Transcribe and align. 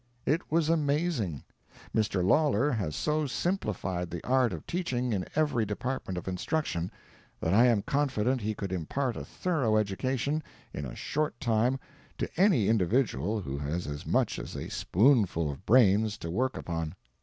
It 0.25 0.51
was 0.51 0.67
amazing. 0.67 1.43
Mr. 1.95 2.25
Lawlor 2.25 2.71
has 2.71 2.95
so 2.95 3.27
simplified 3.27 4.09
the 4.09 4.23
art 4.23 4.51
of 4.51 4.65
teaching 4.65 5.13
in 5.13 5.27
every 5.35 5.63
department 5.63 6.17
of 6.17 6.27
instruction, 6.27 6.89
that 7.39 7.53
I 7.53 7.67
am 7.67 7.83
confident 7.83 8.41
he 8.41 8.55
could 8.55 8.71
impart 8.73 9.15
a 9.15 9.23
thorough 9.23 9.77
education 9.77 10.41
in 10.73 10.85
a 10.87 10.95
short 10.95 11.39
time 11.39 11.77
to 12.17 12.27
any 12.35 12.67
individual 12.67 13.41
who 13.41 13.59
has 13.59 13.85
as 13.85 14.07
much 14.07 14.39
as 14.39 14.55
a 14.57 14.69
spoonful 14.71 15.51
of 15.51 15.63
brains 15.67 16.17
to 16.17 16.31
work 16.31 16.57
upon. 16.57 16.95